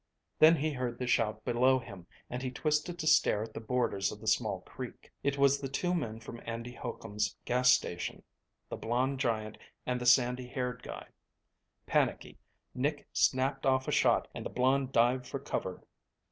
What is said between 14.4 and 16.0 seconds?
the blond dived for cover.